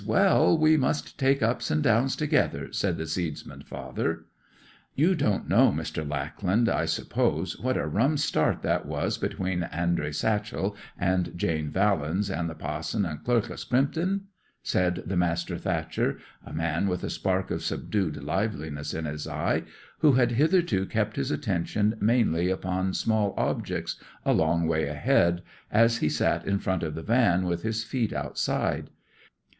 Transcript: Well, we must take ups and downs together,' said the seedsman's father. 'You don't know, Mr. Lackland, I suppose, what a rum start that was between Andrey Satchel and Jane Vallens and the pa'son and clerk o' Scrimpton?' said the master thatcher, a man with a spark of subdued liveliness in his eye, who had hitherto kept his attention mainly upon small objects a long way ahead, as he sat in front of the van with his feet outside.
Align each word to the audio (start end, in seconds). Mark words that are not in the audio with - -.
Well, 0.03 0.57
we 0.57 0.77
must 0.77 1.19
take 1.19 1.43
ups 1.43 1.69
and 1.69 1.83
downs 1.83 2.15
together,' 2.15 2.69
said 2.73 2.97
the 2.97 3.05
seedsman's 3.05 3.67
father. 3.69 4.25
'You 4.95 5.13
don't 5.13 5.47
know, 5.47 5.69
Mr. 5.71 6.01
Lackland, 6.09 6.67
I 6.67 6.85
suppose, 6.85 7.59
what 7.59 7.77
a 7.77 7.85
rum 7.85 8.17
start 8.17 8.63
that 8.63 8.87
was 8.87 9.19
between 9.19 9.61
Andrey 9.61 10.11
Satchel 10.11 10.75
and 10.97 11.37
Jane 11.37 11.69
Vallens 11.71 12.35
and 12.35 12.49
the 12.49 12.55
pa'son 12.55 13.05
and 13.05 13.23
clerk 13.23 13.51
o' 13.51 13.55
Scrimpton?' 13.55 14.21
said 14.63 15.03
the 15.05 15.15
master 15.15 15.55
thatcher, 15.59 16.17
a 16.43 16.51
man 16.51 16.87
with 16.87 17.03
a 17.03 17.09
spark 17.11 17.51
of 17.51 17.63
subdued 17.63 18.23
liveliness 18.23 18.95
in 18.95 19.05
his 19.05 19.27
eye, 19.27 19.61
who 19.99 20.13
had 20.13 20.31
hitherto 20.31 20.87
kept 20.87 21.15
his 21.15 21.29
attention 21.29 21.93
mainly 22.01 22.49
upon 22.49 22.95
small 22.95 23.35
objects 23.37 23.97
a 24.25 24.33
long 24.33 24.67
way 24.67 24.87
ahead, 24.87 25.43
as 25.69 25.97
he 25.97 26.09
sat 26.09 26.43
in 26.47 26.57
front 26.57 26.81
of 26.81 26.95
the 26.95 27.03
van 27.03 27.45
with 27.45 27.61
his 27.61 27.83
feet 27.83 28.11
outside. 28.11 28.89